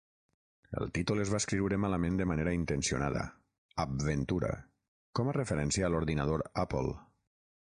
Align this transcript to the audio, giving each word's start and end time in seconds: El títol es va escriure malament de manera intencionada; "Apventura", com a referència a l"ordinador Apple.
El 0.77 0.87
títol 0.93 1.19
es 1.25 1.33
va 1.33 1.41
escriure 1.43 1.77
malament 1.83 2.17
de 2.21 2.27
manera 2.31 2.55
intencionada; 2.59 3.27
"Apventura", 3.85 4.53
com 5.21 5.31
a 5.31 5.37
referència 5.41 5.89
a 5.89 5.93
l"ordinador 5.95 6.47
Apple. 6.65 7.01